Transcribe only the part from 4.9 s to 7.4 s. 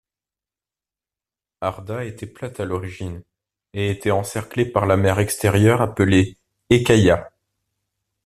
Mer Extérieure appelée Ekkaia.